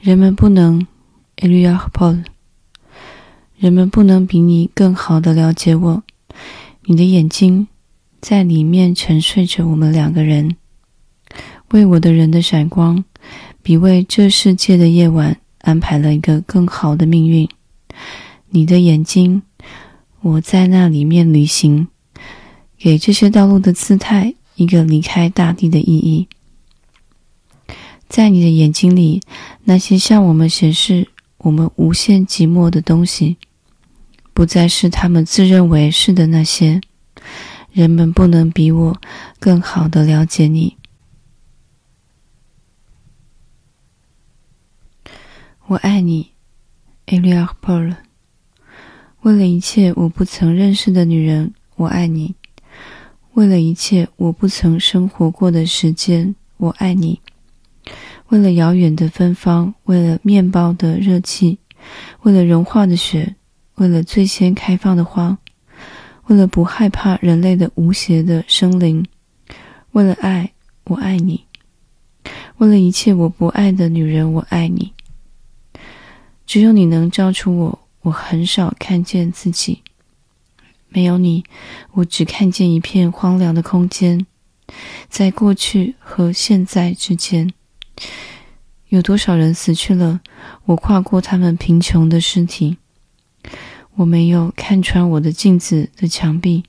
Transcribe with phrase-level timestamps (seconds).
[0.00, 0.86] 人们不能
[1.38, 2.24] ，Elia Paul，
[3.58, 6.02] 人们不能比你更好的了解我。
[6.84, 7.66] 你的眼睛
[8.20, 10.56] 在里面沉睡着我们两个人，
[11.70, 13.02] 为我的人的闪光，
[13.62, 17.48] 比为这世界的夜晚安排了一个更好的命运。
[18.50, 19.42] 你的眼睛，
[20.20, 21.88] 我在那里面旅行，
[22.78, 26.28] 给这些道路的姿态一个离开大地的意义。
[28.08, 29.20] 在你的眼睛里，
[29.64, 31.08] 那些向我们显示
[31.38, 33.36] 我们无限寂寞的东西，
[34.32, 36.80] 不再是他们自认为是的那些。
[37.72, 39.00] 人们不能比我
[39.38, 40.78] 更好的了解你。
[45.66, 46.30] 我爱你
[47.06, 47.96] ，Éluard Paul。
[49.20, 52.34] 为了一切我不曾认识的女人，我爱你；
[53.34, 57.20] 为了一切我不曾生活过的时间，我爱你。
[58.28, 61.58] 为了遥远的芬芳，为了面包的热气，
[62.22, 63.36] 为了融化的雪，
[63.76, 65.38] 为了最先开放的花，
[66.26, 69.06] 为了不害怕人类的无邪的生灵，
[69.92, 70.52] 为了爱，
[70.84, 71.44] 我爱你。
[72.58, 74.92] 为了一切我不爱的女人，我爱你。
[76.46, 79.82] 只有你能照出我，我很少看见自己。
[80.88, 81.44] 没有你，
[81.92, 84.26] 我只看见一片荒凉的空间，
[85.08, 87.52] 在过去和现在之间。
[88.88, 90.20] 有多少人死去了？
[90.64, 92.76] 我跨过他们贫穷的尸体。
[93.96, 96.64] 我没有看穿我的镜子的墙壁。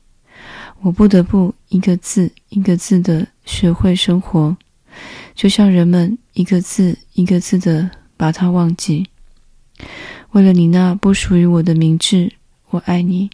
[0.82, 4.56] 我不得不一个字一个字的学会生活，
[5.34, 9.08] 就像人们一个字一个字的把它忘记。
[10.32, 12.34] 为了你那不属于我的明智，
[12.70, 13.30] 我爱你；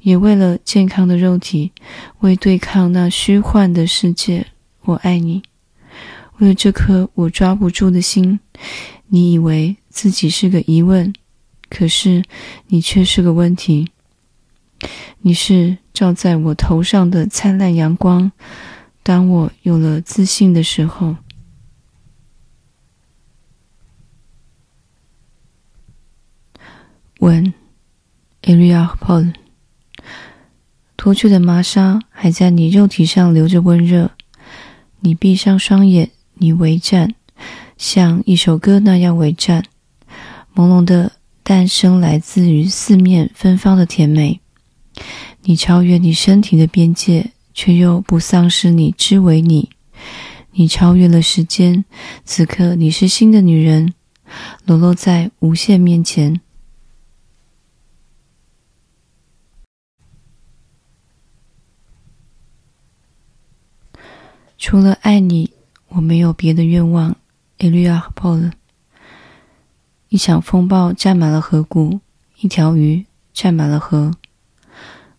[0.00, 1.72] 也为了健康的肉体，
[2.20, 4.46] 为对抗那虚幻的世界，
[4.82, 5.42] 我爱你。
[6.40, 8.40] 为了这颗我抓不住的心，
[9.08, 11.12] 你以为自己是个疑问，
[11.68, 12.24] 可是
[12.68, 13.90] 你却是个问题。
[15.20, 18.32] 你是照在我头上的灿烂阳光，
[19.02, 21.16] 当我有了自信的时候。
[27.18, 27.52] 吻
[28.40, 29.34] ，Éluard Paul，
[30.96, 34.12] 脱去的麻纱还在你肉体上留着温热，
[35.00, 36.10] 你闭上双眼。
[36.42, 37.14] 你为战，
[37.76, 39.62] 像一首歌那样为战。
[40.54, 41.12] 朦胧的
[41.42, 44.40] 诞生来自于四面芬芳的甜美。
[45.42, 49.68] 你超越你身体的边界，却又不丧失你之为你。
[50.52, 51.84] 你超越了时间，
[52.24, 53.92] 此刻你是新的女人，
[54.64, 56.40] 裸露在无限面前。
[64.56, 65.50] 除了爱你。
[65.90, 67.16] 我没有别的愿望
[67.58, 68.52] ，Éluard Paul。
[70.08, 71.98] 一场风暴占满了河谷，
[72.40, 74.12] 一条鱼占满了河。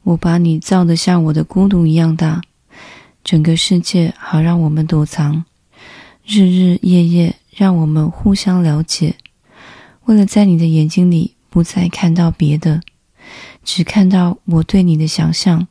[0.04, 2.42] 我把你造得像我的孤独一样大，
[3.22, 5.44] 整个世界好让我们躲藏，
[6.26, 9.16] 日日夜夜让我们互相了解。
[10.06, 12.82] 为了在你的眼睛里不再看到别的，
[13.66, 15.68] 只看到我对你的想象，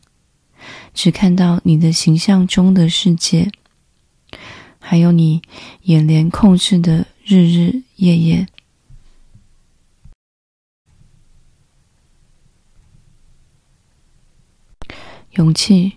[0.92, 3.50] 只看到你的形象中的世界。
[4.90, 5.40] 还有你
[5.82, 8.48] 眼帘控制的日日夜夜，
[15.34, 15.92] 勇气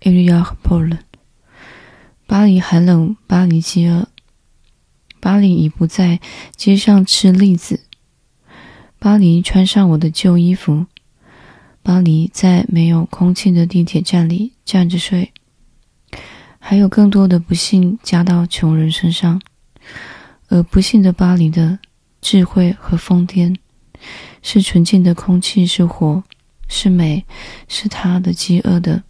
[0.00, 1.00] ，Éluard Paul。
[2.26, 4.08] 巴黎寒冷，巴黎饥饿，
[5.20, 6.18] 巴黎已不在
[6.56, 7.84] 街上吃栗子。
[8.98, 10.86] 巴黎穿上我的旧衣服，
[11.82, 15.30] 巴黎在没有空气的地铁站里站着睡。
[16.62, 19.40] 还有更多的不幸加到穷人身上，
[20.48, 21.78] 而不幸的巴黎的
[22.20, 23.56] 智慧和疯癫，
[24.42, 26.22] 是纯净的空气，是火，
[26.68, 27.24] 是美，
[27.66, 29.02] 是他的饥饿的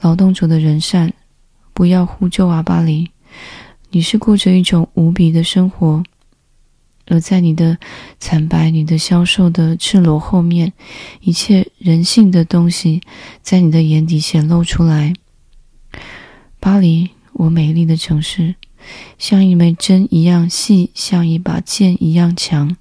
[0.00, 1.14] 劳动者的人善。
[1.72, 3.08] 不要呼救啊，巴黎！
[3.90, 6.02] 你是过着一种无比的生活，
[7.06, 7.78] 而在你的
[8.18, 10.72] 惨白、你的消瘦的赤裸后面，
[11.20, 13.00] 一切人性的东西
[13.40, 15.14] 在你的眼底显露出来。
[16.58, 18.56] 巴黎，我美丽的城市，
[19.18, 22.76] 像一枚针一样细，像一把剑一样强，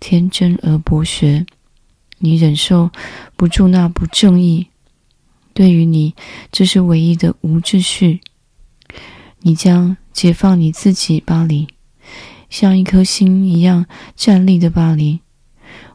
[0.00, 1.46] 天真而博学。
[2.18, 2.90] 你忍受
[3.36, 4.66] 不住那不正义，
[5.54, 6.14] 对于你，
[6.52, 8.20] 这是唯一的无秩序。
[9.40, 11.68] 你将解放你自己，巴黎，
[12.50, 13.86] 像一颗心一样
[14.16, 15.20] 站立的巴黎。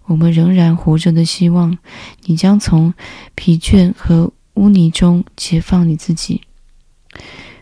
[0.06, 1.78] 我们仍然活着的希望，
[2.24, 2.94] 你将从
[3.36, 6.42] 疲倦和污泥中解放你自己。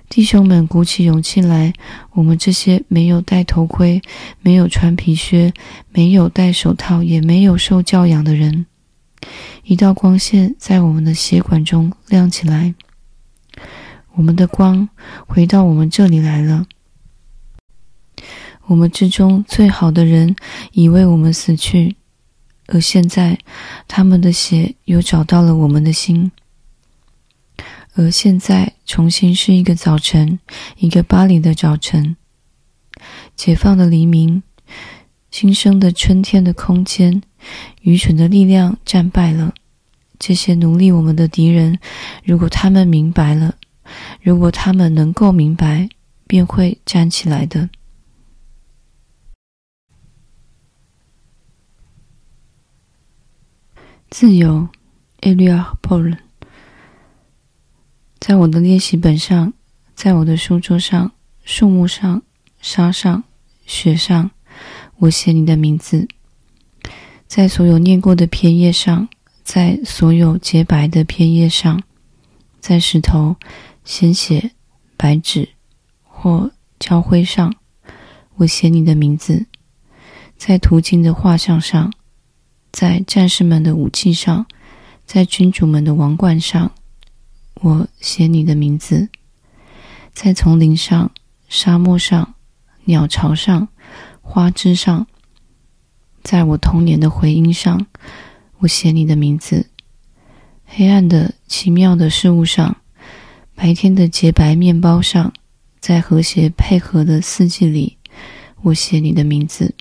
[0.10, 1.74] 弟兄们，鼓起勇气来！
[2.12, 4.00] 我们这些没有戴头盔、
[4.42, 5.52] 没有穿皮靴、
[5.90, 8.68] 没有戴手套、也没有受教养的人，
[9.64, 12.76] 一道光线在我们的血管中亮起来。
[14.14, 14.88] 我们的光
[15.26, 16.68] 回到我们这里来了。
[18.68, 20.36] 我们之中最好的人
[20.74, 21.96] 已为我们死去，
[22.68, 23.40] 而现在
[23.88, 26.32] 他们的血又找到了我们的心。
[27.96, 30.40] 而现在，重新是一个早晨，
[30.78, 32.16] 一个巴黎的早晨，
[33.36, 34.42] 解放的黎明，
[35.30, 37.22] 新生的春天的空间，
[37.82, 39.54] 愚蠢的力量战败了。
[40.18, 41.78] 这些奴隶我们的敌人，
[42.24, 43.56] 如果他们明白了，
[44.22, 45.88] 如果他们能够明白，
[46.26, 47.70] 便会站起来的。
[54.10, 54.68] 自由
[55.22, 56.18] ，Éluard Paul。
[58.26, 59.52] 在我的练习本上，
[59.96, 61.12] 在我的书桌上、
[61.44, 62.22] 树木上、
[62.62, 63.22] 沙上、
[63.66, 64.32] 雪上，
[65.00, 66.08] 我写你的名字。
[67.28, 69.10] 在所有念过的篇页上，
[69.44, 71.84] 在所有洁白的篇页上，
[72.62, 73.36] 在石头、
[73.84, 74.52] 鲜血、
[74.96, 75.50] 白纸
[76.04, 76.50] 或
[76.80, 77.54] 焦灰上，
[78.36, 79.46] 我写你的名字。
[80.38, 81.92] 在途经的画像上，
[82.72, 84.46] 在战士们的武器上，
[85.06, 86.72] 在君主们的王冠上。
[87.62, 89.10] 我写你的名字，
[90.14, 91.12] 在丛林上、
[91.48, 92.36] 沙漠上、
[92.86, 93.68] 鸟巢上、
[94.22, 95.08] 花枝上，
[96.24, 97.86] 在我童年的回音上，
[98.60, 99.70] 我写你的名字。
[100.66, 102.76] 黑暗的、奇妙的事物上，
[103.56, 105.32] 白天的洁白面包上，
[105.80, 107.98] 在和谐配合的四季里，
[108.62, 109.74] 我写你的名字。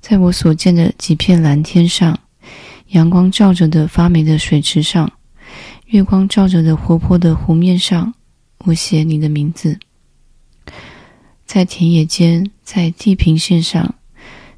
[0.00, 2.18] 在我所见的几片蓝天上，
[2.88, 5.12] 阳光照着的发霉的水池上。
[5.88, 8.12] 月光照着的活泼的湖面上，
[8.58, 9.78] 我写你的名字。
[11.46, 13.94] 在田野间，在地平线上，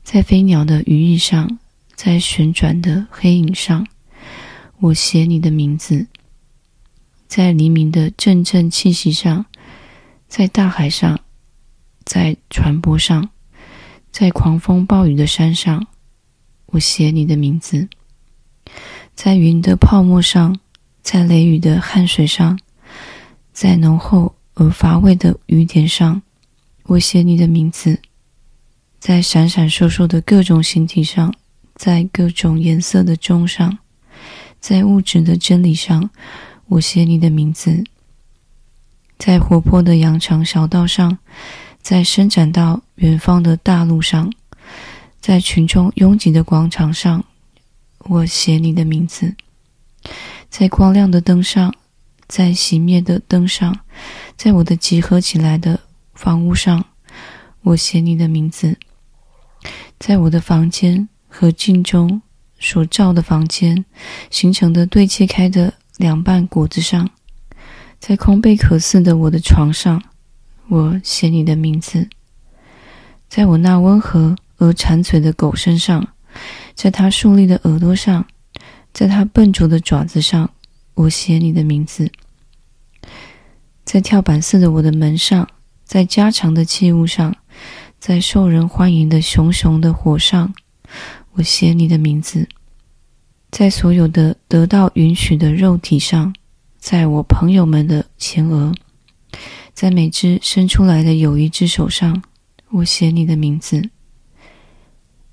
[0.03, 1.61] 在飞鸟的羽翼上，
[1.95, 3.87] 在旋转的黑影上，
[4.81, 6.09] 我写你的名字。
[7.29, 9.47] 在黎明的阵阵气息上，
[10.27, 11.21] 在大海上，
[12.05, 13.31] 在船舶上，
[14.11, 15.87] 在狂风暴雨的山上，
[16.67, 17.89] 我写你的名字。
[19.15, 20.59] 在云的泡沫上。
[21.13, 22.57] 在雷雨的汗水上，
[23.53, 26.23] 在浓厚而乏味的雨点上，
[26.85, 27.97] 我写你的名字；
[29.01, 31.35] 在闪闪烁烁的各种形体上，
[31.75, 33.77] 在各种颜色的钟上，
[34.61, 36.09] 在物质的真理上，
[36.69, 37.83] 我写你的名字；
[39.19, 41.19] 在活泼的羊肠小道上，
[41.83, 44.33] 在伸展到远方的大路上，
[45.21, 47.25] 在群众拥挤的广场上，
[47.99, 49.35] 我写你的名字。
[50.51, 51.73] 在光亮的灯上，
[52.27, 53.79] 在熄灭的灯上，
[54.37, 55.79] 在我的集合起来的
[56.13, 56.85] 房屋上，
[57.63, 58.77] 我写你的名字。
[59.99, 62.21] 在我的房间和镜中
[62.59, 63.85] 所照的房间
[64.31, 67.09] 形成的对切开的两瓣果子上，
[68.01, 70.03] 在空贝壳似的我的床上，
[70.69, 72.09] 我写你的名字。
[73.29, 76.09] 在我那温和而馋嘴的狗身上，
[76.75, 78.27] 在它竖立的耳朵上。
[78.93, 80.51] 在他笨拙的爪子上，
[80.95, 82.09] 我写你的名字；
[83.85, 85.49] 在跳板似的我的门上，
[85.85, 87.35] 在家常的器物上，
[87.99, 90.53] 在受人欢迎的熊熊的火上，
[91.33, 92.47] 我写你的名字；
[93.51, 96.35] 在所有的得到允许的肉体上，
[96.79, 98.75] 在我朋友们的前额，
[99.73, 102.23] 在每只伸出来的有一只手上，
[102.71, 103.89] 我写你的名字；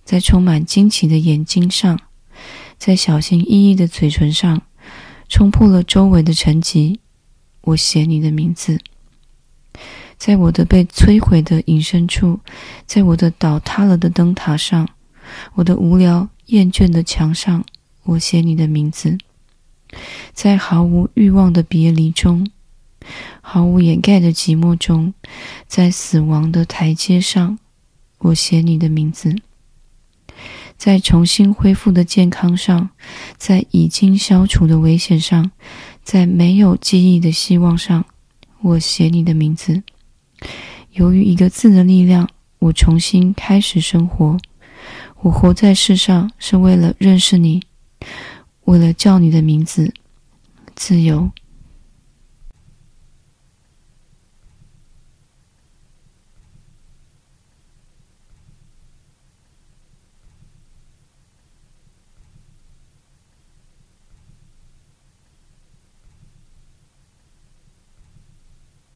[0.05, 1.99] 在充满惊奇的眼睛上。
[2.77, 4.61] 在小心翼翼的嘴唇上，
[5.27, 6.97] 冲破了周围的沉寂。
[7.61, 8.79] 我写你的名字，
[10.17, 12.39] 在我的被摧毁的隐身处，
[12.85, 14.87] 在我的倒塌了的灯塔上，
[15.55, 17.65] 我的无聊厌倦的墙上，
[18.03, 19.17] 我写你的名字。
[20.33, 22.49] 在毫无欲望的别离中，
[23.41, 25.13] 毫无掩盖的寂寞中，
[25.67, 27.59] 在死亡的台阶上，
[28.19, 29.35] 我写你的名字。
[30.77, 32.89] 在重新恢复的健康上，
[33.37, 35.51] 在已经消除的危险上，
[36.03, 38.05] 在没有记忆的希望上，
[38.61, 39.81] 我写你的名字。
[40.91, 42.29] 由于一个字的力量，
[42.59, 44.37] 我重新开始生活。
[45.21, 47.63] 我活在世上是为了认识你，
[48.65, 49.91] 为了叫你的名字，
[50.75, 51.31] 自由。